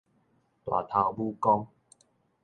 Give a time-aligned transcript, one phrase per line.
[0.65, 1.67] 大頭拇公